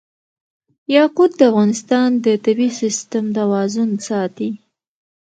[0.95, 4.49] یاقوت د افغانستان د طبعي سیسټم توازن ساتي.